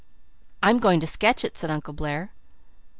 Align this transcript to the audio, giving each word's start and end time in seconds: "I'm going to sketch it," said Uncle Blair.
"I'm 0.63 0.79
going 0.79 0.99
to 1.01 1.05
sketch 1.05 1.45
it," 1.45 1.55
said 1.59 1.69
Uncle 1.69 1.93
Blair. 1.93 2.33